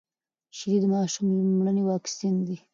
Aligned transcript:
شيدې 0.57 0.77
د 0.81 0.85
ماشوم 0.93 1.25
لومړنی 1.29 1.83
واکسين 1.85 2.35
دی. 2.47 2.57